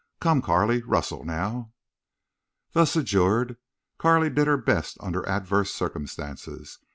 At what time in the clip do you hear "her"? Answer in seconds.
4.47-4.57